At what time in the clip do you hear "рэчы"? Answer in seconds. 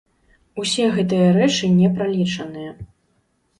1.37-1.71